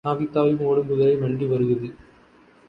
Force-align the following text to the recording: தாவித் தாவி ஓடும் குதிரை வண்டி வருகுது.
தாவித் 0.07 0.31
தாவி 0.31 0.53
ஓடும் 0.59 0.87
குதிரை 0.87 1.15
வண்டி 1.15 1.45
வருகுது. 1.45 1.87